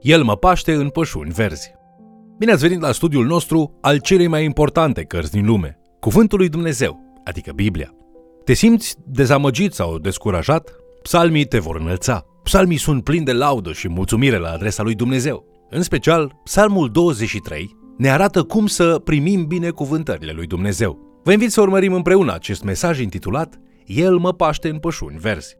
El 0.00 0.22
mă 0.22 0.36
paște 0.36 0.72
în 0.72 0.88
pășuni 0.88 1.30
verzi. 1.30 1.74
Bine 2.38 2.52
ați 2.52 2.62
venit 2.62 2.80
la 2.80 2.92
studiul 2.92 3.26
nostru 3.26 3.78
al 3.80 3.98
celei 3.98 4.26
mai 4.26 4.44
importante 4.44 5.02
cărți 5.02 5.30
din 5.30 5.46
lume, 5.46 5.78
Cuvântul 6.00 6.38
lui 6.38 6.48
Dumnezeu, 6.48 7.20
adică 7.24 7.52
Biblia. 7.54 7.94
Te 8.44 8.52
simți 8.52 8.96
dezamăgit 9.06 9.72
sau 9.72 9.98
descurajat? 9.98 10.76
Psalmii 11.02 11.44
te 11.44 11.58
vor 11.58 11.76
înălța. 11.76 12.24
Psalmii 12.42 12.76
sunt 12.76 13.04
plini 13.04 13.24
de 13.24 13.32
laudă 13.32 13.72
și 13.72 13.88
mulțumire 13.88 14.38
la 14.38 14.50
adresa 14.50 14.82
lui 14.82 14.94
Dumnezeu. 14.94 15.44
În 15.70 15.82
special, 15.82 16.40
Psalmul 16.44 16.90
23 16.90 17.76
ne 17.96 18.10
arată 18.10 18.42
cum 18.42 18.66
să 18.66 18.98
primim 19.04 19.46
binecuvântările 19.46 20.32
lui 20.32 20.46
Dumnezeu. 20.46 21.20
Vă 21.24 21.32
invit 21.32 21.52
să 21.52 21.60
urmărim 21.60 21.92
împreună 21.92 22.34
acest 22.34 22.62
mesaj 22.62 23.00
intitulat 23.00 23.60
El 23.86 24.16
mă 24.16 24.32
paște 24.32 24.68
în 24.68 24.78
pășuni 24.78 25.18
verzi. 25.18 25.56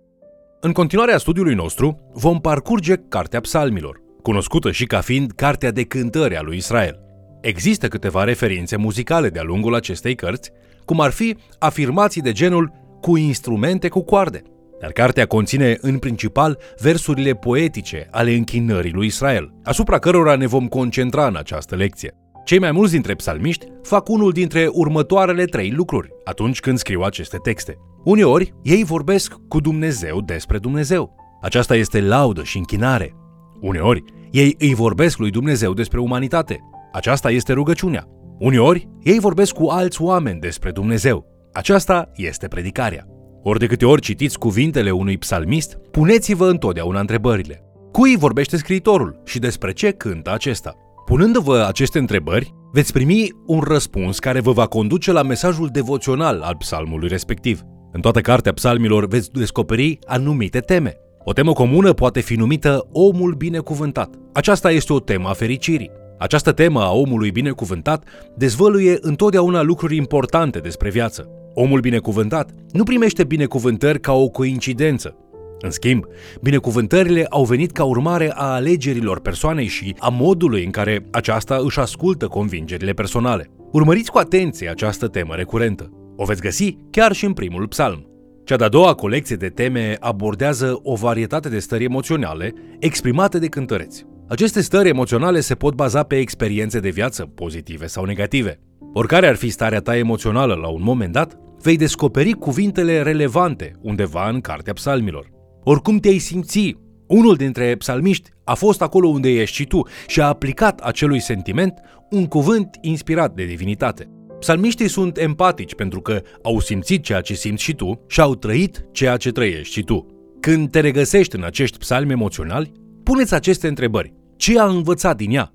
În 0.60 0.72
continuarea 0.72 1.18
studiului 1.18 1.54
nostru, 1.54 2.10
vom 2.12 2.40
parcurge 2.40 2.94
Cartea 3.08 3.40
Psalmilor, 3.40 4.00
cunoscută 4.28 4.70
și 4.70 4.84
ca 4.84 5.00
fiind 5.00 5.32
Cartea 5.32 5.70
de 5.70 5.82
cântări 5.84 6.36
a 6.36 6.42
lui 6.42 6.56
Israel. 6.56 7.00
Există 7.40 7.88
câteva 7.88 8.24
referințe 8.24 8.76
muzicale 8.76 9.28
de-a 9.28 9.42
lungul 9.42 9.74
acestei 9.74 10.14
cărți, 10.14 10.50
cum 10.84 11.00
ar 11.00 11.10
fi 11.10 11.36
afirmații 11.58 12.22
de 12.22 12.32
genul 12.32 12.72
cu 13.00 13.16
instrumente 13.16 13.88
cu 13.88 14.00
coarde. 14.00 14.42
Dar 14.80 14.90
cartea 14.90 15.26
conține 15.26 15.78
în 15.80 15.98
principal 15.98 16.58
versurile 16.80 17.32
poetice 17.34 18.08
ale 18.10 18.34
închinării 18.34 18.92
lui 18.92 19.06
Israel, 19.06 19.54
asupra 19.64 19.98
cărora 19.98 20.36
ne 20.36 20.46
vom 20.46 20.66
concentra 20.68 21.26
în 21.26 21.36
această 21.36 21.76
lecție. 21.76 22.14
Cei 22.44 22.58
mai 22.58 22.72
mulți 22.72 22.92
dintre 22.92 23.14
psalmiști 23.14 23.66
fac 23.82 24.08
unul 24.08 24.32
dintre 24.32 24.68
următoarele 24.72 25.44
trei 25.44 25.70
lucruri 25.70 26.10
atunci 26.24 26.60
când 26.60 26.78
scriu 26.78 27.00
aceste 27.00 27.36
texte. 27.36 27.76
Uneori, 28.04 28.54
ei 28.62 28.84
vorbesc 28.84 29.34
cu 29.48 29.60
Dumnezeu 29.60 30.20
despre 30.20 30.58
Dumnezeu. 30.58 31.14
Aceasta 31.42 31.74
este 31.74 32.00
laudă 32.00 32.42
și 32.42 32.56
închinare. 32.56 33.12
Uneori, 33.60 34.04
ei 34.30 34.54
îi 34.58 34.74
vorbesc 34.74 35.18
lui 35.18 35.30
Dumnezeu 35.30 35.72
despre 35.72 36.00
umanitate. 36.00 36.58
Aceasta 36.92 37.30
este 37.30 37.52
rugăciunea. 37.52 38.04
Uneori, 38.38 38.88
ei 39.02 39.18
vorbesc 39.18 39.52
cu 39.52 39.66
alți 39.66 40.02
oameni 40.02 40.40
despre 40.40 40.70
Dumnezeu. 40.70 41.26
Aceasta 41.52 42.10
este 42.14 42.48
predicarea. 42.48 43.06
Ori 43.42 43.58
de 43.58 43.66
câte 43.66 43.84
ori 43.84 44.00
citiți 44.00 44.38
cuvintele 44.38 44.90
unui 44.90 45.18
psalmist, 45.18 45.78
puneți-vă 45.90 46.48
întotdeauna 46.48 47.00
întrebările. 47.00 47.62
Cui 47.92 48.16
vorbește 48.16 48.56
scriitorul 48.56 49.22
și 49.24 49.38
despre 49.38 49.72
ce 49.72 49.90
cântă 49.90 50.32
acesta? 50.32 50.74
Punându-vă 51.04 51.64
aceste 51.68 51.98
întrebări, 51.98 52.54
veți 52.72 52.92
primi 52.92 53.28
un 53.46 53.60
răspuns 53.60 54.18
care 54.18 54.40
vă 54.40 54.52
va 54.52 54.66
conduce 54.66 55.12
la 55.12 55.22
mesajul 55.22 55.68
devoțional 55.72 56.40
al 56.40 56.56
psalmului 56.58 57.08
respectiv. 57.08 57.62
În 57.92 58.00
toată 58.00 58.20
cartea 58.20 58.52
psalmilor 58.52 59.06
veți 59.06 59.30
descoperi 59.30 59.98
anumite 60.06 60.58
teme. 60.58 60.96
O 61.28 61.32
temă 61.32 61.52
comună 61.52 61.92
poate 61.92 62.20
fi 62.20 62.34
numită 62.34 62.88
omul 62.92 63.32
binecuvântat. 63.32 64.14
Aceasta 64.32 64.70
este 64.70 64.92
o 64.92 65.00
temă 65.00 65.28
a 65.28 65.32
fericirii. 65.32 65.90
Această 66.18 66.52
temă 66.52 66.80
a 66.80 66.92
omului 66.92 67.30
binecuvântat 67.30 68.04
dezvăluie 68.36 68.98
întotdeauna 69.00 69.62
lucruri 69.62 69.96
importante 69.96 70.58
despre 70.58 70.90
viață. 70.90 71.28
Omul 71.54 71.80
binecuvântat 71.80 72.50
nu 72.72 72.82
primește 72.82 73.24
binecuvântări 73.24 74.00
ca 74.00 74.12
o 74.12 74.28
coincidență. 74.28 75.16
În 75.60 75.70
schimb, 75.70 76.04
binecuvântările 76.42 77.26
au 77.30 77.44
venit 77.44 77.72
ca 77.72 77.84
urmare 77.84 78.32
a 78.34 78.54
alegerilor 78.54 79.20
persoanei 79.20 79.66
și 79.66 79.94
a 79.98 80.08
modului 80.08 80.64
în 80.64 80.70
care 80.70 81.06
aceasta 81.10 81.60
își 81.64 81.80
ascultă 81.80 82.26
convingerile 82.26 82.92
personale. 82.92 83.50
Urmăriți 83.72 84.10
cu 84.10 84.18
atenție 84.18 84.70
această 84.70 85.06
temă 85.06 85.34
recurentă. 85.34 85.90
O 86.16 86.24
veți 86.24 86.40
găsi 86.40 86.76
chiar 86.90 87.12
și 87.12 87.24
în 87.24 87.32
primul 87.32 87.68
psalm. 87.68 88.07
Cea 88.48 88.56
de-a 88.56 88.68
doua 88.68 88.94
colecție 88.94 89.36
de 89.36 89.48
teme 89.48 89.96
abordează 90.00 90.80
o 90.82 90.94
varietate 90.94 91.48
de 91.48 91.58
stări 91.58 91.84
emoționale 91.84 92.52
exprimate 92.78 93.38
de 93.38 93.46
cântăreți. 93.46 94.06
Aceste 94.28 94.60
stări 94.60 94.88
emoționale 94.88 95.40
se 95.40 95.54
pot 95.54 95.74
baza 95.74 96.02
pe 96.02 96.16
experiențe 96.18 96.80
de 96.80 96.88
viață, 96.88 97.22
pozitive 97.22 97.86
sau 97.86 98.04
negative. 98.04 98.60
Oricare 98.92 99.26
ar 99.26 99.34
fi 99.34 99.48
starea 99.48 99.80
ta 99.80 99.96
emoțională 99.96 100.54
la 100.54 100.68
un 100.68 100.82
moment 100.82 101.12
dat, 101.12 101.38
vei 101.62 101.76
descoperi 101.76 102.32
cuvintele 102.32 103.02
relevante 103.02 103.72
undeva 103.80 104.28
în 104.28 104.40
cartea 104.40 104.72
psalmilor. 104.72 105.30
Oricum 105.64 105.98
te-ai 105.98 106.18
simți, 106.18 106.76
unul 107.06 107.34
dintre 107.34 107.76
psalmiști 107.76 108.30
a 108.44 108.54
fost 108.54 108.82
acolo 108.82 109.08
unde 109.08 109.28
ești 109.28 109.56
și 109.56 109.66
tu 109.66 109.82
și 110.06 110.20
a 110.20 110.26
aplicat 110.26 110.80
acelui 110.80 111.20
sentiment 111.20 111.74
un 112.10 112.26
cuvânt 112.26 112.78
inspirat 112.80 113.34
de 113.34 113.44
divinitate. 113.44 114.17
Psalmiștii 114.38 114.88
sunt 114.88 115.16
empatici 115.16 115.74
pentru 115.74 116.00
că 116.00 116.22
au 116.42 116.60
simțit 116.60 117.02
ceea 117.02 117.20
ce 117.20 117.34
simți 117.34 117.62
și 117.62 117.74
tu 117.74 118.04
și 118.08 118.20
au 118.20 118.34
trăit 118.34 118.84
ceea 118.92 119.16
ce 119.16 119.30
trăiești 119.30 119.72
și 119.72 119.82
tu. 119.82 120.06
Când 120.40 120.70
te 120.70 120.80
regăsești 120.80 121.36
în 121.36 121.42
acești 121.42 121.78
psalmi 121.78 122.12
emoționali, 122.12 122.72
puneți 123.02 123.34
aceste 123.34 123.68
întrebări. 123.68 124.14
Ce 124.36 124.58
a 124.58 124.64
învățat 124.64 125.16
din 125.16 125.30
ea? 125.30 125.52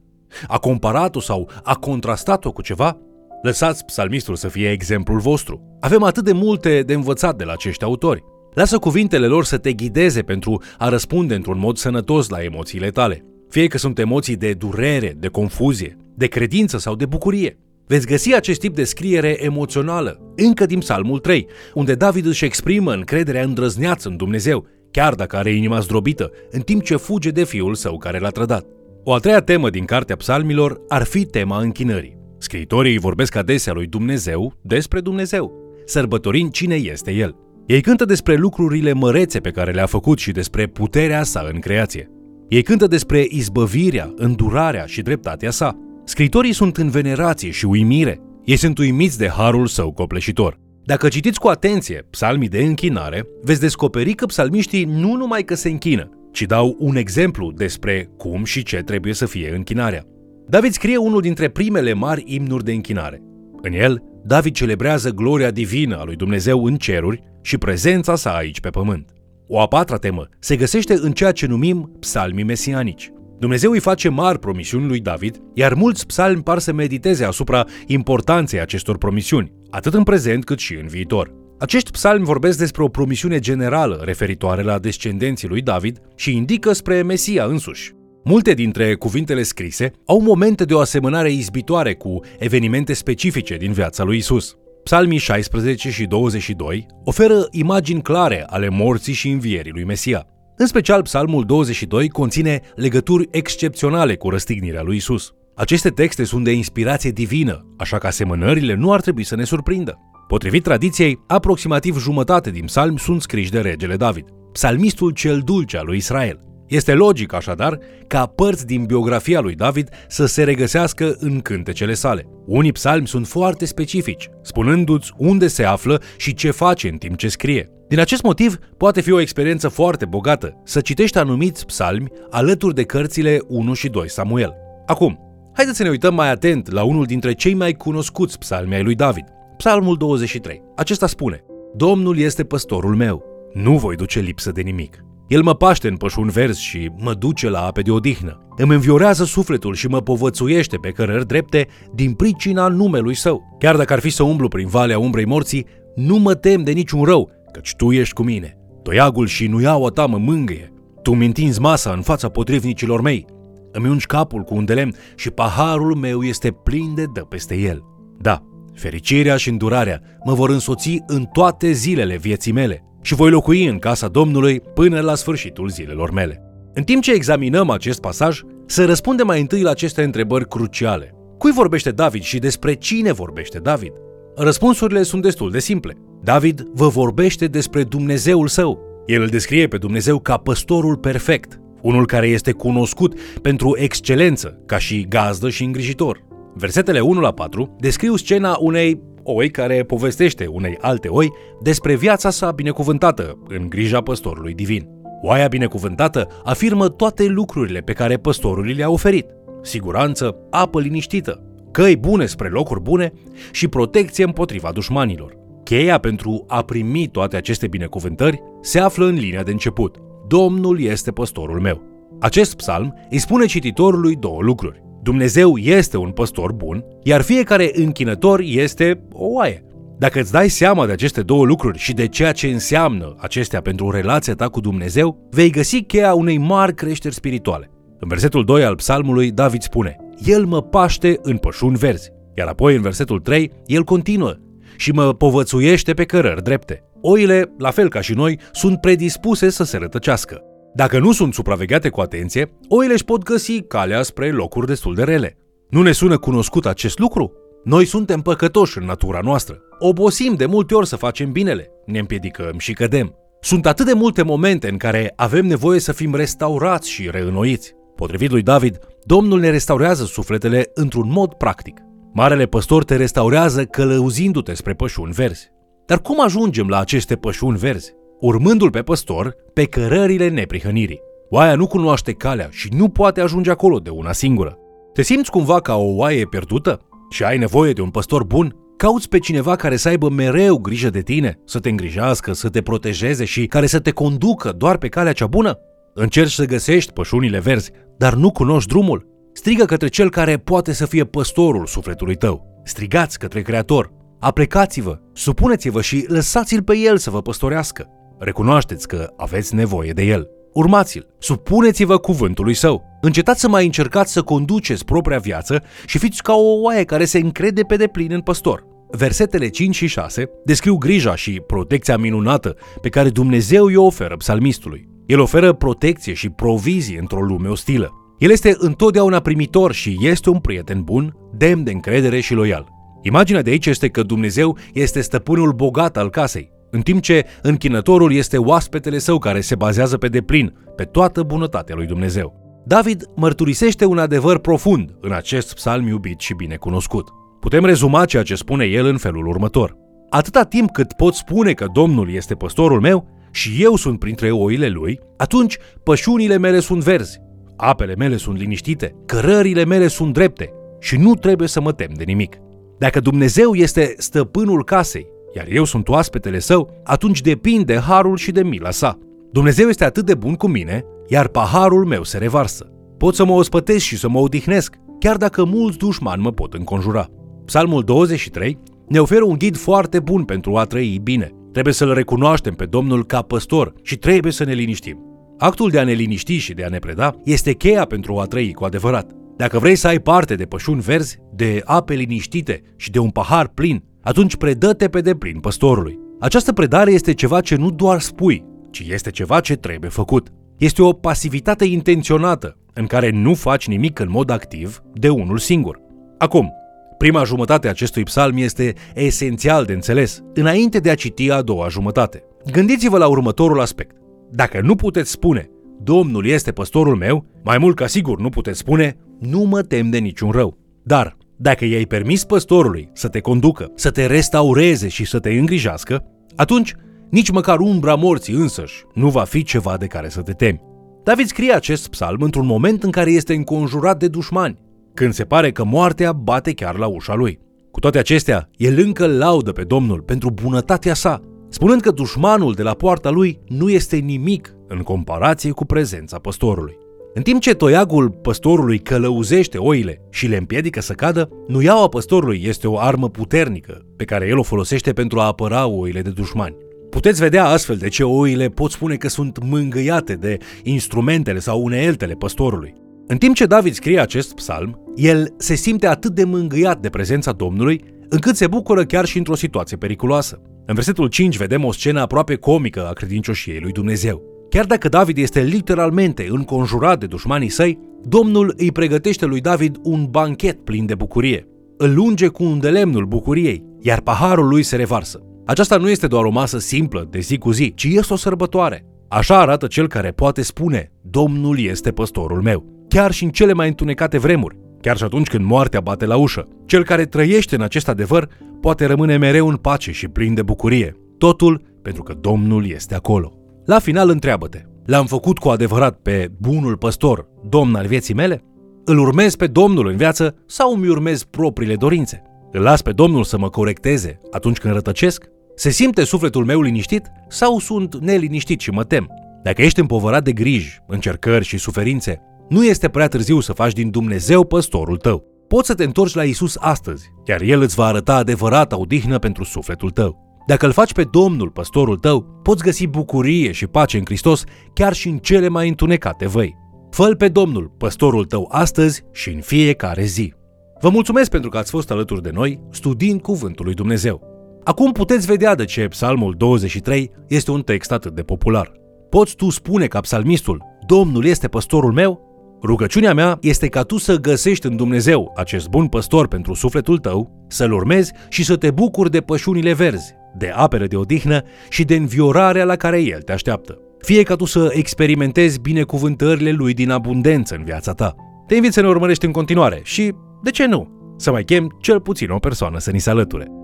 A 0.48 0.58
comparat-o 0.58 1.20
sau 1.20 1.50
a 1.64 1.74
contrastat-o 1.74 2.52
cu 2.52 2.62
ceva? 2.62 2.98
Lăsați 3.42 3.86
psalmistul 3.86 4.36
să 4.36 4.48
fie 4.48 4.72
exemplul 4.72 5.20
vostru. 5.20 5.78
Avem 5.80 6.04
atât 6.04 6.24
de 6.24 6.32
multe 6.32 6.82
de 6.82 6.94
învățat 6.94 7.38
de 7.38 7.44
la 7.44 7.52
acești 7.52 7.84
autori. 7.84 8.24
Lasă 8.54 8.78
cuvintele 8.78 9.28
lor 9.28 9.46
să 9.46 9.58
te 9.58 9.74
ghideze 9.74 10.22
pentru 10.22 10.62
a 10.78 10.90
răspunde 10.90 11.36
într-un 11.36 11.60
mod 11.60 11.78
sănătos 11.78 12.30
la 12.30 12.44
emoțiile 12.44 12.90
tale. 12.90 13.26
Fie 13.50 13.68
că 13.68 13.78
sunt 13.78 14.00
emoții 14.00 14.36
de 14.36 14.54
durere, 14.54 15.16
de 15.18 15.28
confuzie, 15.28 15.98
de 16.16 16.28
credință 16.28 16.78
sau 16.78 16.96
de 16.96 17.06
bucurie. 17.06 17.58
Veți 17.88 18.08
găsi 18.08 18.36
acest 18.36 18.60
tip 18.60 18.76
de 18.76 18.84
scriere 18.84 19.44
emoțională 19.44 20.34
încă 20.36 20.66
din 20.66 20.80
Psalmul 20.80 21.20
3, 21.20 21.48
unde 21.74 21.96
David 21.96 22.26
își 22.26 22.46
exprimă 22.46 22.94
încrederea 22.94 23.44
îndrăzneață 23.44 24.10
în 24.10 24.18
Dumnezeu, 24.18 24.66
chiar 24.92 25.14
dacă 25.14 25.36
are 25.36 25.52
inima 25.52 25.80
zdrobită, 25.80 26.32
în 26.52 26.62
timp 26.62 26.84
ce 26.84 26.96
fuge 26.96 27.30
de 27.30 27.44
fiul 27.44 27.76
său 27.76 27.98
care 27.98 28.20
l-a 28.20 28.30
trădat. 28.30 28.66
O 29.04 29.14
a 29.14 29.18
treia 29.18 29.40
temă 29.40 29.70
din 29.70 29.86
Cartea 29.86 30.16
Psalmilor 30.16 30.82
ar 30.88 31.04
fi 31.04 31.26
tema 31.26 31.60
închinării. 31.60 32.18
Scriitorii 32.38 32.98
vorbesc 32.98 33.36
adesea 33.36 33.74
lui 33.74 33.88
Dumnezeu 33.88 34.54
despre 34.62 35.00
Dumnezeu, 35.00 35.52
sărbătorind 35.86 36.52
cine 36.52 36.76
este 36.76 37.12
El. 37.12 37.36
Ei 37.66 37.82
cântă 37.82 38.06
despre 38.06 38.36
lucrurile 38.36 38.94
mărețe 38.94 39.40
pe 39.40 39.52
care 39.52 39.72
le-a 39.72 39.86
făcut 39.86 40.18
și 40.18 40.32
despre 40.32 40.68
puterea 40.68 41.24
sa 41.24 41.50
în 41.54 41.60
creație. 41.60 42.10
Ei 42.48 42.62
cântă 42.62 42.88
despre 42.88 43.26
izbăvirea, 43.30 44.14
îndurarea 44.16 44.86
și 44.86 45.02
dreptatea 45.02 45.52
sa. 45.52 45.78
Scritorii 46.06 46.54
sunt 46.54 46.78
în 46.78 46.90
venerație 46.90 47.50
și 47.50 47.66
uimire. 47.66 48.20
Ei 48.46 48.56
sunt 48.56 48.78
uimiți 48.78 49.18
de 49.18 49.30
harul 49.30 49.68
său 49.68 49.92
copleșitor. 49.92 50.60
Dacă 50.86 51.08
citiți 51.08 51.40
cu 51.40 51.48
atenție 51.48 52.08
psalmii 52.10 52.48
de 52.48 52.64
închinare, 52.64 53.28
veți 53.42 53.60
descoperi 53.60 54.14
că 54.14 54.26
psalmiștii 54.26 54.84
nu 54.84 55.16
numai 55.16 55.44
că 55.44 55.56
se 55.56 55.70
închină, 55.70 56.10
ci 56.32 56.42
dau 56.42 56.76
un 56.80 56.96
exemplu 56.96 57.52
despre 57.52 58.10
cum 58.18 58.44
și 58.44 58.64
ce 58.64 58.78
trebuie 58.78 59.14
să 59.14 59.26
fie 59.26 59.54
închinarea. 59.56 60.04
David 60.48 60.72
scrie 60.72 60.98
unul 60.98 61.22
dintre 61.22 61.50
primele 61.50 61.94
mari 61.94 62.24
imnuri 62.26 62.64
de 62.64 62.72
închinare. 62.72 63.22
În 63.62 63.74
el, 63.74 64.04
David 64.26 64.54
celebrează 64.54 65.10
gloria 65.10 65.52
divină 65.52 65.98
a 65.98 66.04
lui 66.04 66.16
Dumnezeu 66.16 66.66
în 66.66 66.76
ceruri 66.76 67.24
și 67.42 67.58
prezența 67.58 68.16
sa 68.16 68.30
aici 68.30 68.60
pe 68.60 68.70
pământ. 68.70 69.10
O 69.48 69.60
a 69.60 69.68
patra 69.68 69.98
temă 69.98 70.28
se 70.40 70.56
găsește 70.56 70.94
în 71.02 71.12
ceea 71.12 71.32
ce 71.32 71.46
numim 71.46 71.98
psalmii 72.00 72.44
mesianici. 72.44 73.12
Dumnezeu 73.44 73.72
îi 73.72 73.80
face 73.80 74.10
mari 74.10 74.40
promisiuni 74.40 74.88
lui 74.88 75.00
David, 75.00 75.42
iar 75.54 75.74
mulți 75.74 76.06
psalmi 76.06 76.44
par 76.44 76.60
să 76.60 76.74
mediteze 76.74 77.24
asupra 77.26 77.66
importanței 77.88 78.60
acestor 78.62 78.98
promisiuni, 78.98 79.52
atât 79.70 79.94
în 79.94 80.04
prezent 80.04 80.44
cât 80.44 80.60
și 80.60 80.74
în 80.74 80.88
viitor. 80.88 81.34
Acești 81.60 81.92
psalmi 81.92 82.26
vorbesc 82.26 82.58
despre 82.58 82.84
o 82.84 82.88
promisiune 82.88 83.40
generală 83.40 84.02
referitoare 84.04 84.62
la 84.62 84.80
descendenții 84.80 85.48
lui 85.48 85.62
David 85.62 86.00
și 86.16 86.36
indică 86.36 86.74
spre 86.74 87.02
Mesia 87.02 87.46
însuși. 87.46 87.92
Multe 88.24 88.54
dintre 88.54 88.96
cuvintele 88.96 89.44
scrise 89.44 89.92
au 90.06 90.22
momente 90.22 90.64
de 90.64 90.74
o 90.74 90.80
asemănare 90.80 91.32
izbitoare 91.32 91.94
cu 91.94 92.20
evenimente 92.40 92.94
specifice 92.94 93.56
din 93.56 93.72
viața 93.72 94.04
lui 94.04 94.18
Isus. 94.18 94.56
Psalmii 94.84 95.18
16 95.18 95.92
și 95.92 96.06
22 96.06 96.86
oferă 97.04 97.48
imagini 97.52 98.02
clare 98.02 98.44
ale 98.48 98.70
morții 98.70 99.14
și 99.14 99.30
învierii 99.30 99.72
lui 99.72 99.84
Mesia. 99.84 100.28
În 100.64 100.70
special, 100.70 101.02
Psalmul 101.02 101.46
22 101.46 102.10
conține 102.10 102.62
legături 102.76 103.28
excepționale 103.32 104.16
cu 104.16 104.30
răstignirea 104.30 104.82
lui 104.82 104.96
Isus. 104.96 105.34
Aceste 105.56 105.90
texte 105.90 106.24
sunt 106.24 106.44
de 106.44 106.52
inspirație 106.52 107.12
divină, 107.12 107.66
așa 107.78 107.98
că 107.98 108.08
asemănările 108.08 108.74
nu 108.74 108.94
ar 108.94 109.02
trebui 109.02 109.24
să 109.24 109.36
ne 109.36 109.44
surprindă. 109.44 109.98
Potrivit 110.28 110.64
tradiției, 110.64 111.20
aproximativ 111.28 112.00
jumătate 112.00 112.52
din 112.52 112.66
psalmi 112.66 113.00
sunt 113.00 113.22
scriși 113.22 113.52
de 113.52 113.60
regele 113.60 113.96
David, 113.96 114.26
psalmistul 114.52 115.12
cel 115.12 115.40
dulce 115.40 115.78
al 115.78 115.86
lui 115.86 115.98
Israel. 115.98 116.53
Este 116.68 116.94
logic, 116.94 117.34
așadar, 117.34 117.80
ca 118.08 118.26
părți 118.26 118.66
din 118.66 118.86
biografia 118.86 119.40
lui 119.40 119.56
David 119.56 119.90
să 120.08 120.26
se 120.26 120.44
regăsească 120.44 121.16
în 121.20 121.40
cântecele 121.40 121.94
sale. 121.94 122.28
Unii 122.46 122.72
psalmi 122.72 123.08
sunt 123.08 123.28
foarte 123.28 123.66
specifici, 123.66 124.30
spunându-ți 124.42 125.14
unde 125.18 125.48
se 125.48 125.64
află 125.64 126.02
și 126.18 126.34
ce 126.34 126.52
face 126.52 126.90
în 126.90 126.98
timp 126.98 127.18
ce 127.18 127.28
scrie. 127.28 127.70
Din 127.88 128.00
acest 128.00 128.22
motiv, 128.22 128.58
poate 128.78 129.02
fi 129.02 129.12
o 129.12 129.20
experiență 129.20 129.68
foarte 129.68 130.06
bogată 130.06 130.62
să 130.64 130.82
citești 130.82 131.18
anumiți 131.18 131.66
psalmi 131.66 132.08
alături 132.30 132.76
de 132.76 132.84
cărțile 132.84 133.40
1 133.48 133.74
și 133.74 133.90
2 133.90 134.10
Samuel. 134.10 134.54
Acum, 134.86 135.20
haideți 135.56 135.78
să 135.78 135.84
ne 135.84 135.90
uităm 135.90 136.14
mai 136.14 136.30
atent 136.30 136.72
la 136.72 136.84
unul 136.84 137.06
dintre 137.06 137.34
cei 137.34 137.54
mai 137.54 137.74
cunoscuți 137.74 138.38
psalmi 138.38 138.76
ai 138.76 138.84
lui 138.84 138.96
David, 138.96 139.26
Psalmul 139.58 139.98
23. 139.98 140.62
Acesta 140.76 141.08
spune, 141.08 141.44
Domnul 141.76 142.18
este 142.18 142.44
păstorul 142.44 142.96
meu, 142.96 143.24
nu 143.54 143.78
voi 143.78 143.96
duce 143.96 144.20
lipsă 144.20 144.52
de 144.52 144.62
nimic. 144.62 145.04
El 145.34 145.42
mă 145.42 145.56
paște 145.56 145.88
în 145.88 145.98
pășuni 145.98 146.32
verzi 146.32 146.64
și 146.64 146.92
mă 146.98 147.14
duce 147.14 147.50
la 147.50 147.66
ape 147.66 147.82
de 147.82 147.92
odihnă. 147.92 148.48
Îmi 148.58 148.74
înviorează 148.74 149.24
sufletul 149.24 149.76
și 149.76 149.88
mă 149.88 150.02
povățuiește 150.02 150.78
pe 150.78 150.90
cărări 150.90 151.28
drepte 151.28 151.68
din 151.94 152.14
pricina 152.14 152.68
numelui 152.68 153.16
său. 153.16 153.58
Chiar 153.60 153.76
dacă 153.76 153.94
ar 153.94 154.00
fi 154.00 154.10
să 154.10 154.24
umblu 154.24 154.48
prin 154.48 154.68
valea 154.68 155.00
umbrei 155.00 155.26
morții, 155.26 155.66
nu 155.96 156.18
mă 156.18 156.36
tem 156.36 156.64
de 156.64 156.72
niciun 156.72 157.04
rău, 157.04 157.30
căci 157.52 157.74
tu 157.76 157.92
ești 157.92 158.14
cu 158.14 158.24
mine. 158.24 158.58
Toiagul 158.84 159.28
și 159.28 159.48
nuiaua 159.48 159.90
ta 159.90 160.06
mă 160.06 160.18
mângâie. 160.18 160.74
Tu 161.02 161.14
mi 161.14 161.26
întinzi 161.26 161.60
masa 161.60 161.92
în 161.92 162.02
fața 162.02 162.30
potrivnicilor 162.30 163.02
mei. 163.02 163.26
Îmi 163.72 163.90
ungi 163.90 164.06
capul 164.06 164.42
cu 164.42 164.56
un 164.56 164.66
de 164.66 164.74
lemn 164.74 164.96
și 165.16 165.30
paharul 165.30 165.96
meu 165.96 166.24
este 166.24 166.52
plin 166.52 166.96
de 166.96 167.06
dă 167.14 167.22
peste 167.22 167.56
el. 167.56 167.84
Da, 168.20 168.44
fericirea 168.74 169.36
și 169.36 169.50
îndurarea 169.50 170.02
mă 170.24 170.34
vor 170.34 170.50
însoți 170.50 171.04
în 171.08 171.24
toate 171.24 171.72
zilele 171.72 172.18
vieții 172.18 172.52
mele 172.52 172.83
și 173.04 173.16
voi 173.16 173.30
locui 173.30 173.66
în 173.66 173.80
casa 173.80 174.08
Domnului 174.08 174.60
până 174.60 175.00
la 175.00 175.16
sfârșitul 175.16 175.70
zilelor 175.70 176.12
mele. 176.12 176.42
În 176.74 176.84
timp 176.84 177.02
ce 177.02 177.12
examinăm 177.12 177.70
acest 177.70 178.00
pasaj, 178.00 178.42
să 178.66 178.86
răspundem 178.86 179.26
mai 179.26 179.40
întâi 179.40 179.62
la 179.62 179.70
aceste 179.70 180.04
întrebări 180.04 180.48
cruciale. 180.48 181.16
Cui 181.38 181.52
vorbește 181.52 181.92
David 181.92 182.22
și 182.22 182.40
despre 182.40 182.74
cine 182.74 183.12
vorbește 183.12 183.60
David? 183.60 183.92
Răspunsurile 184.36 185.04
sunt 185.04 185.22
destul 185.22 185.52
de 185.52 185.60
simple. 185.60 185.94
David 186.24 186.62
vă 186.74 186.88
vorbește 186.88 187.46
despre 187.46 187.84
Dumnezeul 187.84 188.48
său. 188.48 188.80
El 189.06 189.22
îl 189.22 189.28
descrie 189.28 189.68
pe 189.68 189.78
Dumnezeu 189.78 190.20
ca 190.20 190.38
păstorul 190.38 190.98
perfect, 190.98 191.60
unul 191.82 192.06
care 192.06 192.28
este 192.28 192.52
cunoscut 192.52 193.20
pentru 193.42 193.76
excelență, 193.80 194.62
ca 194.66 194.78
și 194.78 195.06
gazdă 195.10 195.50
și 195.50 195.64
îngrijitor. 195.64 196.24
Versetele 196.56 197.00
1 197.00 197.20
la 197.20 197.32
4 197.32 197.76
descriu 197.80 198.16
scena 198.16 198.58
unei 198.60 199.02
oi 199.24 199.50
care 199.50 199.84
povestește 199.84 200.46
unei 200.46 200.78
alte 200.82 201.08
oi 201.08 201.32
despre 201.62 201.96
viața 201.96 202.30
sa 202.30 202.52
binecuvântată 202.52 203.38
în 203.48 203.70
grija 203.70 204.02
păstorului 204.02 204.54
divin. 204.54 204.88
Oaia 205.22 205.48
binecuvântată 205.48 206.28
afirmă 206.44 206.90
toate 206.90 207.26
lucrurile 207.26 207.80
pe 207.80 207.94
care 207.94 208.18
păstorul 208.18 208.74
le-a 208.76 208.90
oferit. 208.90 209.26
Siguranță, 209.62 210.36
apă 210.50 210.80
liniștită, 210.80 211.44
căi 211.72 211.96
bune 211.96 212.26
spre 212.26 212.50
locuri 212.50 212.82
bune 212.82 213.12
și 213.52 213.68
protecție 213.68 214.24
împotriva 214.24 214.72
dușmanilor. 214.74 215.38
Cheia 215.64 215.98
pentru 215.98 216.44
a 216.48 216.62
primi 216.62 217.08
toate 217.08 217.36
aceste 217.36 217.68
binecuvântări 217.68 218.42
se 218.62 218.80
află 218.80 219.06
în 219.06 219.16
linia 219.16 219.44
de 219.44 219.52
început. 219.52 219.98
Domnul 220.28 220.82
este 220.82 221.12
păstorul 221.12 221.60
meu. 221.60 221.82
Acest 222.20 222.56
psalm 222.56 222.94
îi 223.10 223.18
spune 223.18 223.46
cititorului 223.46 224.16
două 224.16 224.42
lucruri. 224.42 224.83
Dumnezeu 225.04 225.58
este 225.58 225.98
un 225.98 226.12
păstor 226.12 226.52
bun, 226.52 226.86
iar 227.04 227.22
fiecare 227.22 227.72
închinător 227.74 228.40
este 228.44 229.04
o 229.12 229.26
oaie. 229.26 229.64
Dacă 229.98 230.20
îți 230.20 230.32
dai 230.32 230.50
seama 230.50 230.86
de 230.86 230.92
aceste 230.92 231.22
două 231.22 231.46
lucruri 231.46 231.78
și 231.78 231.94
de 231.94 232.08
ceea 232.08 232.32
ce 232.32 232.48
înseamnă 232.48 233.16
acestea 233.18 233.62
pentru 233.62 233.90
relația 233.90 234.34
ta 234.34 234.48
cu 234.48 234.60
Dumnezeu, 234.60 235.28
vei 235.32 235.50
găsi 235.50 235.82
cheia 235.82 236.14
unei 236.14 236.38
mari 236.38 236.74
creșteri 236.74 237.14
spirituale. 237.14 237.70
În 238.00 238.08
versetul 238.08 238.46
2 238.46 238.64
al 238.64 238.76
psalmului, 238.76 239.32
David 239.32 239.62
spune, 239.62 239.98
El 240.26 240.46
mă 240.46 240.62
paște 240.62 241.20
în 241.22 241.38
pășuni 241.38 241.78
verzi. 241.78 242.12
Iar 242.38 242.48
apoi, 242.48 242.76
în 242.76 242.82
versetul 242.82 243.20
3, 243.20 243.52
el 243.66 243.84
continuă, 243.84 244.34
și 244.78 244.92
mă 244.92 245.14
povățuiește 245.14 245.94
pe 245.94 246.04
cărări 246.04 246.44
drepte. 246.44 246.84
Oile, 247.02 247.54
la 247.58 247.70
fel 247.70 247.90
ca 247.90 248.02
și 248.02 248.14
noi, 248.14 248.40
sunt 248.52 248.82
predispuse 248.82 249.50
să 249.50 249.64
se 249.64 249.78
rătăcească. 249.78 250.42
Dacă 250.76 251.00
nu 251.00 251.12
sunt 251.12 251.34
supravegheate 251.34 251.90
cu 251.90 252.02
atenție, 252.02 252.52
oile 252.68 252.94
își 252.94 253.06
pot 253.06 253.24
găsi 253.24 253.62
calea 253.62 254.02
spre 254.02 254.32
locuri 254.32 254.68
destul 254.68 254.96
de 254.96 255.04
rele. 255.04 255.38
Nu 255.70 255.82
ne 255.82 255.92
sună 255.92 256.18
cunoscut 256.18 256.66
acest 256.66 257.00
lucru? 257.00 257.32
Noi 257.64 257.86
suntem 257.86 258.22
păcătoși 258.22 258.78
în 258.78 258.86
natura 258.86 259.20
noastră. 259.24 259.62
Obosim 259.80 260.34
de 260.34 260.46
multe 260.46 260.76
ori 260.76 260.88
să 260.88 260.96
facem 260.96 261.32
binele, 261.32 261.70
ne 261.86 262.00
împiedicăm 262.00 262.58
și 262.58 262.74
cădem. 262.74 263.16
Sunt 263.42 263.66
atât 263.66 263.86
de 263.86 263.94
multe 263.94 264.24
momente 264.24 264.70
în 264.70 264.78
care 264.78 265.14
avem 265.16 265.46
nevoie 265.46 265.80
să 265.80 265.92
fim 265.92 266.16
restaurați 266.16 266.90
și 266.90 267.10
reînnoiți. 267.12 267.74
Potrivit 267.96 268.32
lui 268.32 268.42
David, 268.42 268.78
Domnul 269.04 269.40
ne 269.40 269.50
restaurează 269.50 270.06
sufletele 270.06 270.72
într-un 270.74 271.12
mod 271.12 271.34
practic. 271.34 271.80
Marele 272.14 272.46
păstor 272.46 272.84
te 272.84 272.96
restaurează 272.96 273.66
călăuzindu-te 273.66 274.54
spre 274.54 274.74
pășuni 274.74 275.14
verzi. 275.14 275.52
Dar 275.86 276.02
cum 276.02 276.22
ajungem 276.22 276.68
la 276.68 276.80
aceste 276.80 277.16
pășuni 277.16 277.58
verzi? 277.58 277.94
Urmându-l 278.24 278.70
pe 278.70 278.82
păstor 278.82 279.36
pe 279.54 279.66
cărările 279.66 280.30
neprihănirii. 280.30 281.02
Oaia 281.30 281.56
nu 281.56 281.68
cunoaște 281.68 282.12
calea 282.12 282.48
și 282.52 282.70
nu 282.76 282.90
poate 282.90 283.22
ajunge 283.22 283.52
acolo 283.52 283.78
de 283.78 283.90
una 283.90 284.12
singură. 284.12 284.58
Te 284.94 285.02
simți 285.02 285.32
cumva 285.32 285.60
ca 285.60 285.76
o 285.76 285.96
oaie 285.96 286.26
pierdută? 286.26 286.80
Și 287.10 287.24
ai 287.24 287.38
nevoie 287.38 287.74
de 287.74 287.82
un 287.82 287.90
păstor 287.90 288.24
bun? 288.24 288.56
Cauți 288.78 289.10
pe 289.10 289.20
cineva 289.20 289.56
care 289.56 289.76
să 289.76 289.88
aibă 289.88 290.10
mereu 290.10 290.58
grijă 290.58 290.90
de 290.90 291.02
tine, 291.02 291.40
să 291.46 291.60
te 291.60 291.70
îngrijească, 291.70 292.34
să 292.34 292.50
te 292.50 292.62
protejeze 292.62 293.26
și 293.26 293.46
care 293.46 293.66
să 293.66 293.80
te 293.80 293.92
conducă 293.92 294.52
doar 294.52 294.78
pe 294.78 294.88
calea 294.88 295.14
cea 295.14 295.28
bună? 295.28 295.58
Încerci 295.94 296.32
să 296.32 296.46
găsești 296.46 296.94
pășunile 296.94 297.40
verzi, 297.40 297.72
dar 297.98 298.14
nu 298.14 298.32
cunoști 298.32 298.70
drumul? 298.70 299.08
Strigă 299.34 299.66
către 299.66 299.88
cel 299.88 300.10
care 300.10 300.38
poate 300.38 300.74
să 300.74 300.86
fie 300.86 301.06
păstorul 301.06 301.66
sufletului 301.66 302.16
tău. 302.16 302.62
Strigați 302.64 303.20
către 303.20 303.42
Creator. 303.42 303.92
Aplecați-vă, 304.20 305.00
supuneți-vă 305.14 305.82
și 305.82 306.06
lăsați-l 306.08 306.64
pe 306.64 306.78
el 306.78 306.98
să 306.98 307.10
vă 307.10 307.22
păstorească. 307.22 307.88
Recunoașteți 308.18 308.88
că 308.88 309.14
aveți 309.18 309.56
nevoie 309.56 309.92
de 309.92 310.04
el. 310.04 310.28
Urmați-l, 310.54 311.08
supuneți-vă 311.20 311.98
cuvântului 311.98 312.54
său. 312.54 312.84
Încetați 313.02 313.40
să 313.40 313.50
mai 313.50 313.66
încercați 313.66 314.12
să 314.12 314.22
conduceți 314.22 314.86
propria 314.86 315.18
viață 315.18 315.64
și 315.86 315.98
fiți 315.98 316.24
ca 316.24 316.34
o 316.34 316.62
oaie 316.62 316.84
care 316.84 317.06
se 317.06 317.18
încrede 317.18 317.62
pe 317.62 317.76
deplin 317.76 318.12
în 318.12 318.22
păstor. 318.22 318.66
Versetele 318.90 319.48
5 319.48 319.76
și 319.76 319.88
6 319.88 320.30
descriu 320.46 320.76
grija 320.76 321.16
și 321.16 321.42
protecția 321.48 321.98
minunată 321.98 322.56
pe 322.82 322.90
care 322.90 323.10
Dumnezeu 323.10 323.66
îi 323.66 323.76
oferă 323.76 324.16
psalmistului. 324.18 324.88
El 325.06 325.20
oferă 325.20 325.54
protecție 325.54 326.14
și 326.14 326.30
provizii 326.30 326.98
într-o 326.98 327.22
lume 327.22 327.50
ostilă. 327.50 327.92
El 328.18 328.32
este 328.32 328.56
întotdeauna 328.58 329.20
primitor 329.20 329.74
și 329.74 329.98
este 330.02 330.30
un 330.30 330.40
prieten 330.40 330.82
bun, 330.82 331.16
demn 331.34 331.64
de 331.64 331.72
încredere 331.72 332.20
și 332.20 332.34
loial. 332.34 332.68
Imaginea 333.02 333.42
de 333.42 333.50
aici 333.50 333.66
este 333.66 333.90
că 333.90 334.04
Dumnezeu 334.04 334.58
este 334.74 335.02
stăpânul 335.02 335.52
bogat 335.52 335.98
al 335.98 336.10
casei, 336.10 336.52
în 336.74 336.82
timp 336.82 337.02
ce 337.02 337.26
închinătorul 337.42 338.14
este 338.14 338.38
oaspetele 338.38 338.98
său 338.98 339.18
care 339.18 339.42
se 339.42 339.56
bazează 339.56 339.98
pe 339.98 340.08
deplin, 340.08 340.54
pe 340.76 340.84
toată 340.84 341.24
bunătatea 341.24 341.76
lui 341.76 341.86
Dumnezeu. 341.86 342.42
David 342.66 343.04
mărturisește 343.16 343.86
un 343.86 343.98
adevăr 343.98 344.38
profund 344.38 344.96
în 345.02 345.12
acest 345.12 345.54
psalm 345.54 345.88
iubit 345.88 346.20
și 346.20 346.34
bine 346.34 346.56
cunoscut. 346.56 347.08
Putem 347.40 347.66
rezuma 347.66 348.06
ceea 348.06 348.24
ce 348.24 348.36
spune 348.36 348.66
el 348.66 348.86
în 348.86 348.98
felul 348.98 349.28
următor. 349.28 349.78
Atâta 350.10 350.44
timp 350.44 350.72
cât 350.72 350.94
pot 350.94 351.14
spune 351.14 351.54
că 351.54 351.66
Domnul 351.74 352.12
este 352.12 352.36
păstorul 352.36 352.80
meu 352.82 353.08
și 353.32 353.64
eu 353.64 353.76
sunt 353.76 354.00
printre 354.00 354.32
oile 354.32 354.68
lui, 354.68 355.00
atunci 355.18 355.58
pășunile 355.84 356.38
mele 356.38 356.60
sunt 356.60 356.84
verzi, 356.84 357.20
apele 357.56 357.96
mele 357.96 358.18
sunt 358.18 358.38
liniștite, 358.38 358.96
cărările 359.06 359.66
mele 359.66 359.88
sunt 359.88 360.14
drepte 360.14 360.50
și 360.80 360.98
nu 360.98 361.16
trebuie 361.16 361.48
să 361.48 361.62
mă 361.62 361.72
tem 361.72 361.92
de 361.96 362.04
nimic. 362.04 362.36
Dacă 362.78 363.00
Dumnezeu 363.00 363.54
este 363.54 363.94
stăpânul 363.98 364.64
casei, 364.64 365.08
iar 365.36 365.48
eu 365.50 365.64
sunt 365.64 365.90
oaspetele 365.90 366.40
său, 366.40 366.82
atunci 366.84 367.22
depind 367.22 367.66
de 367.66 367.80
harul 367.80 368.18
și 368.18 368.32
de 368.32 368.44
mila 368.44 368.72
sa. 368.72 368.98
Dumnezeu 369.32 369.68
este 369.68 369.84
atât 369.84 370.06
de 370.06 370.16
bun 370.16 370.34
cu 370.34 370.48
mine, 370.48 370.84
iar 371.08 371.28
paharul 371.28 371.86
meu 371.86 372.04
se 372.04 372.18
revarsă. 372.18 372.72
Pot 372.98 373.16
să 373.16 373.26
mă 373.26 373.34
ospătesc 373.34 373.86
și 373.86 373.98
să 373.98 374.10
mă 374.10 374.20
odihnesc, 374.20 374.76
chiar 375.00 375.18
dacă 375.18 375.44
mulți 375.44 375.78
dușmani 375.78 376.22
mă 376.22 376.32
pot 376.32 376.54
înconjura. 376.54 377.08
Psalmul 377.46 377.84
23 377.84 378.58
ne 378.88 379.00
oferă 379.00 379.24
un 379.24 379.38
ghid 379.38 379.58
foarte 379.58 380.00
bun 380.00 380.24
pentru 380.24 380.56
a 380.56 380.64
trăi 380.64 381.00
bine. 381.04 381.32
Trebuie 381.52 381.74
să-L 381.74 381.94
recunoaștem 381.94 382.54
pe 382.54 382.66
Domnul 382.66 383.06
ca 383.06 383.22
păstor 383.22 383.74
și 383.82 383.98
trebuie 383.98 384.32
să 384.32 384.44
ne 384.44 384.54
liniștim. 384.54 384.98
Actul 385.38 385.70
de 385.70 385.80
a 385.80 385.84
ne 385.84 385.92
liniști 385.92 386.38
și 386.38 386.54
de 386.54 386.64
a 386.64 386.70
ne 386.70 386.80
preda 386.80 387.16
este 387.24 387.54
cheia 387.54 387.86
pentru 387.86 388.18
a 388.18 388.26
trăi 388.26 388.54
cu 388.54 388.64
adevărat. 388.64 389.12
Dacă 389.38 389.60
vrei 389.60 389.76
să 389.76 389.88
ai 389.88 390.00
parte 390.00 390.36
de 390.36 390.46
pășuni 390.46 390.82
verzi, 390.82 391.18
de 391.36 391.62
ape 391.66 391.94
liniștite 391.94 392.62
și 392.76 392.92
de 392.92 393.00
un 393.00 393.10
pahar 393.10 393.48
plin, 393.48 393.84
atunci 394.02 394.36
predă-te 394.36 394.88
pe 394.88 395.02
deplin 395.02 395.40
păstorului. 395.40 396.00
Această 396.20 396.54
predare 396.54 396.92
este 396.92 397.14
ceva 397.14 397.42
ce 397.42 397.56
nu 397.56 397.72
doar 397.72 398.00
spui, 398.00 398.46
ci 398.72 398.86
este 398.90 399.10
ceva 399.10 399.40
ce 399.40 399.56
trebuie 399.56 399.90
făcut. 399.90 400.28
Este 400.58 400.82
o 400.82 400.94
pasivitate 400.94 401.66
intenționată, 401.66 402.58
în 402.74 402.86
care 402.86 403.10
nu 403.10 403.34
faci 403.34 403.68
nimic 403.68 404.00
în 404.00 404.10
mod 404.10 404.30
activ 404.30 404.84
de 404.94 405.10
unul 405.10 405.38
singur. 405.38 405.82
Acum, 406.18 406.52
prima 406.98 407.24
jumătate 407.24 407.68
a 407.68 407.70
acestui 407.70 408.04
psalm 408.04 408.38
este 408.38 408.74
esențial 408.96 409.66
de 409.66 409.74
înțeles, 409.74 410.22
înainte 410.34 410.80
de 410.80 410.90
a 410.90 410.96
citi 410.96 411.32
a 411.32 411.42
doua 411.42 411.68
jumătate. 411.68 412.24
Gândiți-vă 412.52 412.98
la 412.98 413.08
următorul 413.08 413.60
aspect. 413.62 413.96
Dacă 414.32 414.62
nu 414.62 414.76
puteți 414.76 415.12
spune, 415.12 415.50
Domnul 415.84 416.26
este 416.26 416.52
păstorul 416.52 416.96
meu, 416.96 417.26
mai 417.44 417.58
mult 417.58 417.76
ca 417.76 417.88
sigur 417.88 418.20
nu 418.20 418.30
puteți 418.30 418.60
spune, 418.60 418.98
nu 419.20 419.40
mă 419.40 419.62
tem 419.62 419.90
de 419.90 419.98
niciun 419.98 420.32
rău. 420.32 420.58
Dar, 420.84 421.18
dacă 421.44 421.66
i-ai 421.66 421.86
permis 421.86 422.24
păstorului 422.24 422.90
să 422.94 423.08
te 423.08 423.20
conducă, 423.20 423.72
să 423.76 423.92
te 423.92 424.06
restaureze 424.06 424.88
și 424.88 425.06
să 425.06 425.20
te 425.20 425.30
îngrijească, 425.30 426.06
atunci 426.36 426.76
nici 427.10 427.32
măcar 427.32 427.60
umbra 427.60 427.96
morții 427.96 428.34
însăși 428.34 428.84
nu 428.94 429.10
va 429.10 429.24
fi 429.24 429.44
ceva 429.44 429.78
de 429.78 429.86
care 429.86 430.10
să 430.10 430.22
te 430.22 430.32
temi. 430.32 430.62
David 431.04 431.26
scrie 431.26 431.54
acest 431.54 431.88
psalm 431.88 432.22
într-un 432.22 432.46
moment 432.46 432.84
în 432.84 432.92
care 432.92 433.12
este 433.12 433.34
înconjurat 433.34 434.00
de 434.00 434.08
dușmani, 434.08 434.58
când 434.94 435.14
se 435.14 435.24
pare 435.24 435.52
că 435.52 435.64
moartea 435.64 436.14
bate 436.14 436.54
chiar 436.54 436.78
la 436.78 436.88
ușa 436.88 437.16
lui. 437.16 437.40
Cu 437.72 437.80
toate 437.80 437.98
acestea, 437.98 438.50
el 438.58 438.80
încă 438.80 439.08
laudă 439.08 439.52
pe 439.52 439.64
Domnul 439.64 440.02
pentru 440.02 440.32
bunătatea 440.32 440.94
sa 440.94 441.22
spunând 441.50 441.82
că 441.82 441.92
dușmanul 441.92 442.54
de 442.54 442.64
la 442.64 442.74
poarta 442.74 443.10
lui 443.10 443.40
nu 443.48 443.70
este 443.70 443.96
nimic 443.96 444.56
în 444.68 444.80
comparație 444.80 445.52
cu 445.52 445.66
prezența 445.66 446.20
păstorului. 446.20 446.83
În 447.16 447.22
timp 447.22 447.42
ce 447.42 447.54
toiagul 447.54 448.10
păstorului 448.10 448.80
călăuzește 448.80 449.58
oile 449.58 450.02
și 450.10 450.28
le 450.28 450.38
împiedică 450.38 450.82
să 450.82 450.94
cadă, 450.94 451.30
nuiaua 451.48 451.88
păstorului 451.88 452.42
este 452.46 452.68
o 452.68 452.80
armă 452.80 453.10
puternică 453.10 453.86
pe 453.96 454.04
care 454.04 454.28
el 454.28 454.38
o 454.38 454.44
folosește 454.44 454.94
pentru 454.94 455.20
a 455.20 455.26
apăra 455.26 455.68
oile 455.68 456.02
de 456.02 456.10
dușmani. 456.10 456.56
Puteți 456.90 457.22
vedea 457.22 457.46
astfel 457.46 457.76
de 457.76 457.88
ce 457.88 458.04
oile 458.04 458.48
pot 458.50 458.72
spune 458.72 458.96
că 458.96 459.08
sunt 459.08 459.44
mângâiate 459.44 460.14
de 460.14 460.38
instrumentele 460.64 461.40
sau 461.40 461.64
uneeltele 461.64 462.14
păstorului. 462.14 462.74
În 463.08 463.18
timp 463.18 463.36
ce 463.36 463.46
David 463.46 463.74
scrie 463.74 464.00
acest 464.00 464.34
psalm, 464.34 464.94
el 464.96 465.34
se 465.38 465.56
simte 465.56 465.88
atât 465.88 466.12
de 466.12 466.24
mângâiat 466.24 466.80
de 466.80 466.90
prezența 466.90 467.32
Domnului, 467.32 467.84
încât 468.10 468.36
se 468.36 468.48
bucură 468.48 468.84
chiar 468.84 469.06
și 469.06 469.18
într-o 469.18 469.36
situație 469.36 469.78
periculoasă. 469.78 470.42
În 470.66 470.74
versetul 470.74 471.08
5 471.08 471.38
vedem 471.38 471.64
o 471.64 471.72
scenă 471.72 472.02
aproape 472.02 472.36
comică 472.36 472.88
a 472.88 472.94
credincioșiei 472.94 473.60
lui 473.60 473.72
Dumnezeu. 473.72 474.33
Chiar 474.54 474.66
dacă 474.66 474.90
David 474.90 475.18
este 475.18 475.42
literalmente 475.42 476.28
înconjurat 476.30 477.00
de 477.00 477.06
dușmanii 477.06 477.50
săi, 477.50 477.80
Domnul 478.02 478.54
îi 478.58 478.72
pregătește 478.72 479.26
lui 479.26 479.42
David 479.42 479.78
un 479.84 480.08
banchet 480.10 480.64
plin 480.64 480.86
de 480.86 480.96
bucurie. 480.96 481.48
Îl 481.78 481.94
lunge 481.94 482.28
cu 482.28 482.44
un 482.44 482.60
de 482.60 482.70
lemnul 482.70 483.06
bucuriei, 483.06 483.64
iar 483.80 484.02
paharul 484.02 484.48
lui 484.48 484.64
se 484.64 484.76
revarsă. 484.76 485.20
Aceasta 485.46 485.78
nu 485.78 485.90
este 485.90 486.08
doar 486.08 486.26
o 486.26 486.30
masă 486.30 486.60
simplă 486.60 487.08
de 487.10 487.20
zi 487.20 487.38
cu 487.38 487.52
zi, 487.52 487.74
ci 487.74 487.84
este 487.84 488.14
o 488.14 488.16
sărbătoare. 488.16 488.86
Așa 489.08 489.40
arată 489.40 489.68
cel 489.68 489.88
care 489.88 490.12
poate 490.12 490.42
spune, 490.42 490.92
Domnul 491.02 491.60
este 491.60 491.92
păstorul 491.92 492.42
meu, 492.42 492.86
chiar 492.88 493.12
și 493.12 493.24
în 493.24 493.30
cele 493.30 493.54
mai 493.54 493.68
întunecate 493.68 494.18
vremuri, 494.18 494.58
chiar 494.82 494.98
și 494.98 495.04
atunci 495.04 495.28
când 495.28 495.46
moartea 495.46 495.80
bate 495.80 496.06
la 496.06 496.16
ușă. 496.16 496.48
Cel 496.66 496.84
care 496.84 497.06
trăiește 497.06 497.56
în 497.56 497.62
acest 497.62 497.90
adevăr 497.90 498.30
poate 498.62 498.86
rămâne 498.86 499.18
mereu 499.18 499.48
în 499.48 499.56
pace 499.56 499.92
și 499.92 500.08
plin 500.08 500.34
de 500.34 500.42
bucurie. 500.42 500.96
Totul 501.18 501.62
pentru 501.82 502.04
că 502.04 502.14
Domnul 502.22 502.68
este 502.68 502.96
acolo. 502.96 503.38
La 503.66 503.80
final 503.80 504.10
întreabă-te, 504.10 504.62
l-am 504.86 505.06
făcut 505.06 505.40
cu 505.40 505.50
adevărat 505.50 505.96
pe 505.96 506.32
bunul 506.40 506.78
păstor, 506.78 507.28
domn 507.50 507.76
al 507.76 507.88
vieții 507.88 508.14
mele? 508.14 508.44
Îl 508.86 509.00
urmez 509.00 509.36
pe 509.36 509.48
Domnul 509.48 509.88
în 509.88 509.96
viață 509.96 510.36
sau 510.48 510.74
îmi 510.74 510.88
urmez 510.88 511.24
propriile 511.24 511.76
dorințe? 511.76 512.22
Îl 512.52 512.62
las 512.62 512.82
pe 512.82 512.92
Domnul 512.92 513.24
să 513.24 513.38
mă 513.38 513.50
corecteze 513.50 514.20
atunci 514.32 514.58
când 514.58 514.74
rătăcesc? 514.74 515.26
Se 515.56 515.70
simte 515.70 516.04
sufletul 516.04 516.46
meu 516.46 516.62
liniștit 516.62 517.12
sau 517.28 517.60
sunt 517.60 517.98
neliniștit 517.98 518.60
și 518.60 518.72
mă 518.72 518.84
tem? 518.84 519.10
Dacă 519.44 519.62
ești 519.62 519.80
împovărat 519.80 520.24
de 520.24 520.32
griji, 520.32 520.80
încercări 520.88 521.46
și 521.46 521.58
suferințe, 521.58 522.22
nu 522.50 522.66
este 522.66 522.90
prea 522.90 523.08
târziu 523.08 523.40
să 523.40 523.54
faci 523.54 523.74
din 523.74 523.90
Dumnezeu 523.90 524.44
păstorul 524.44 524.98
tău. 524.98 525.24
Poți 525.48 525.68
să 525.68 525.74
te 525.74 525.84
întorci 525.84 526.14
la 526.14 526.24
Isus 526.24 526.56
astăzi, 526.60 527.06
iar 527.26 527.42
El 527.42 527.62
îți 527.62 527.76
va 527.76 527.86
arăta 527.86 528.16
adevărata 528.16 528.80
odihnă 528.80 529.20
pentru 529.20 529.44
sufletul 529.44 529.90
tău. 529.90 530.23
Dacă 530.46 530.66
îl 530.66 530.72
faci 530.72 530.94
pe 530.94 531.04
Domnul, 531.12 531.50
păstorul 531.50 531.98
tău, 531.98 532.40
poți 532.44 532.64
găsi 532.64 532.88
bucurie 532.88 533.52
și 533.52 533.68
pace 533.68 533.98
în 533.98 534.06
Hristos 534.06 534.44
chiar 534.74 534.94
și 534.94 535.08
în 535.08 535.18
cele 535.18 535.48
mai 535.48 535.68
întunecate 535.68 536.28
văi. 536.28 536.56
fă 536.90 537.16
pe 537.18 537.28
Domnul, 537.28 537.72
păstorul 537.78 538.26
tău, 538.26 538.48
astăzi 538.52 539.04
și 539.12 539.30
în 539.30 539.42
fiecare 539.42 540.04
zi. 540.04 540.34
Vă 540.82 540.90
mulțumesc 540.90 541.30
pentru 541.30 541.50
că 541.50 541.58
ați 541.58 541.70
fost 541.70 541.92
alături 541.92 542.22
de 542.22 542.30
noi 542.34 542.60
studiind 542.72 543.22
Cuvântul 543.22 543.66
lui 543.66 543.74
Dumnezeu. 543.74 544.22
Acum 544.64 544.92
puteți 544.92 545.26
vedea 545.26 545.56
de 545.56 545.66
ce 545.66 545.88
Psalmul 545.88 546.36
23 546.38 547.12
este 547.28 547.52
un 547.52 547.62
text 547.62 547.92
atât 547.92 548.16
de 548.16 548.22
popular. 548.22 548.72
Poți 549.10 549.36
tu 549.36 549.50
spune 549.50 549.88
ca 549.88 550.00
psalmistul, 550.00 550.64
Domnul 550.88 551.26
este 551.26 551.48
păstorul 551.48 551.92
meu? 551.92 552.32
Rugăciunea 552.64 553.14
mea 553.14 553.38
este 553.42 553.68
ca 553.68 553.82
tu 553.82 553.98
să 553.98 554.20
găsești 554.20 554.66
în 554.66 554.76
Dumnezeu 554.76 555.32
acest 555.36 555.68
bun 555.68 555.88
păstor 555.88 556.28
pentru 556.28 556.54
sufletul 556.54 556.98
tău, 556.98 557.46
să-l 557.48 557.72
urmezi 557.72 558.12
și 558.30 558.44
să 558.44 558.56
te 558.56 558.72
bucuri 558.72 559.12
de 559.12 559.22
pășunile 559.22 559.74
verzi, 559.74 560.14
de 560.38 560.52
apele 560.56 560.88
de 560.88 560.96
odihnă 560.96 561.42
și 561.70 561.84
de 561.84 561.96
înviorarea 561.96 562.66
la 562.66 562.76
care 562.76 563.02
El 563.02 563.22
te 563.22 563.32
așteaptă. 563.32 563.78
Fie 564.00 564.24
ca 564.24 564.36
tu 564.36 564.46
să 564.46 564.70
experimentezi 564.74 565.60
binecuvântările 565.60 566.52
Lui 566.52 566.74
din 566.74 566.90
abundență 566.90 567.56
în 567.56 567.64
viața 567.64 567.94
ta. 567.94 568.16
Te 568.48 568.56
invit 568.56 568.74
să 568.74 568.82
ne 568.82 568.88
urmărești 568.88 569.26
în 569.26 569.32
continuare 569.32 569.80
și, 569.84 570.14
de 570.44 570.50
ce 570.50 570.66
nu, 570.66 570.88
să 571.18 571.32
mai 571.32 571.44
chem 571.44 571.78
cel 571.82 572.02
puțin 572.02 572.30
o 572.30 572.40
persoană 572.40 572.80
să 572.80 572.92
ni 572.92 573.00
se 573.00 573.10
alăture. 573.10 573.63